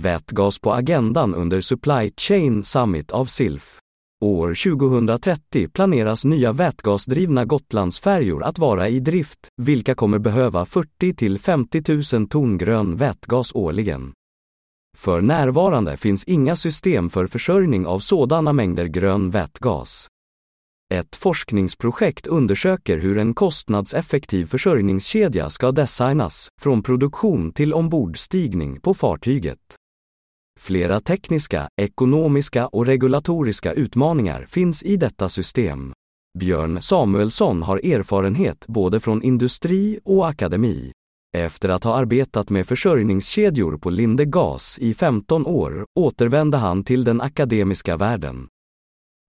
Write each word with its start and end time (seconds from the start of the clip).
Vätgas 0.00 0.58
på 0.58 0.72
agendan 0.72 1.34
under 1.34 1.60
Supply 1.60 2.12
Chain 2.16 2.64
Summit 2.64 3.10
av 3.10 3.26
SILF. 3.26 3.78
År 4.24 4.78
2030 4.78 5.68
planeras 5.68 6.24
nya 6.24 6.52
vätgasdrivna 6.52 7.44
Gotlandsfärjor 7.44 8.44
att 8.44 8.58
vara 8.58 8.88
i 8.88 9.00
drift, 9.00 9.48
vilka 9.62 9.94
kommer 9.94 10.18
behöva 10.18 10.66
40 10.66 11.14
till 11.14 11.38
50 11.38 12.16
000 12.16 12.28
ton 12.28 12.58
grön 12.58 12.96
vätgas 12.96 13.52
årligen. 13.54 14.12
För 14.98 15.20
närvarande 15.20 15.96
finns 15.96 16.24
inga 16.24 16.56
system 16.56 17.10
för 17.10 17.26
försörjning 17.26 17.86
av 17.86 17.98
sådana 17.98 18.52
mängder 18.52 18.86
grön 18.86 19.30
vätgas. 19.30 20.06
Ett 20.94 21.16
forskningsprojekt 21.16 22.26
undersöker 22.26 22.98
hur 22.98 23.18
en 23.18 23.34
kostnadseffektiv 23.34 24.46
försörjningskedja 24.46 25.50
ska 25.50 25.72
designas, 25.72 26.48
från 26.60 26.82
produktion 26.82 27.52
till 27.52 27.74
ombordstigning 27.74 28.80
på 28.80 28.94
fartyget. 28.94 29.58
Flera 30.60 31.00
tekniska, 31.00 31.68
ekonomiska 31.76 32.66
och 32.66 32.86
regulatoriska 32.86 33.72
utmaningar 33.72 34.46
finns 34.48 34.82
i 34.82 34.96
detta 34.96 35.28
system. 35.28 35.92
Björn 36.38 36.82
Samuelsson 36.82 37.62
har 37.62 37.76
erfarenhet 37.78 38.66
både 38.66 39.00
från 39.00 39.22
industri 39.22 39.98
och 40.04 40.28
akademi. 40.28 40.92
Efter 41.36 41.68
att 41.68 41.84
ha 41.84 41.96
arbetat 41.96 42.50
med 42.50 42.66
försörjningskedjor 42.66 43.78
på 43.78 43.90
Linde 43.90 44.24
Gas 44.24 44.78
i 44.78 44.94
15 44.94 45.46
år 45.46 45.84
återvände 45.98 46.56
han 46.56 46.84
till 46.84 47.04
den 47.04 47.20
akademiska 47.20 47.96
världen. 47.96 48.48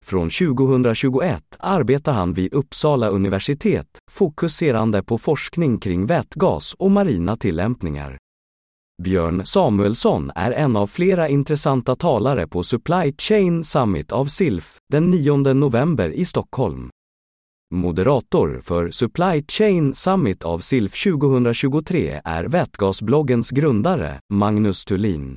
Från 0.04 0.30
2021 0.30 1.44
arbetar 1.58 2.12
han 2.12 2.32
vid 2.32 2.54
Uppsala 2.54 3.08
universitet, 3.08 3.98
fokuserande 4.10 5.02
på 5.02 5.18
forskning 5.18 5.78
kring 5.78 6.06
vätgas 6.06 6.74
och 6.74 6.90
marina 6.90 7.36
tillämpningar. 7.36 8.18
Björn 9.02 9.46
Samuelsson 9.46 10.30
är 10.34 10.50
en 10.50 10.76
av 10.76 10.86
flera 10.86 11.28
intressanta 11.28 11.96
talare 11.96 12.48
på 12.48 12.62
Supply 12.62 13.14
Chain 13.18 13.64
Summit 13.64 14.12
av 14.12 14.26
SILF 14.26 14.78
den 14.92 15.10
9 15.10 15.36
november 15.36 16.10
i 16.10 16.24
Stockholm. 16.24 16.90
Moderator 17.74 18.60
för 18.64 18.90
Supply 18.90 19.44
Chain 19.48 19.94
Summit 19.94 20.44
av 20.44 20.58
SILF 20.58 21.04
2023 21.04 22.20
är 22.24 22.44
vätgasbloggens 22.44 23.50
grundare, 23.50 24.20
Magnus 24.32 24.84
Thulin. 24.84 25.36